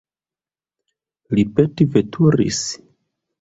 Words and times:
Li 1.39 1.43
petveturis? 1.59 2.63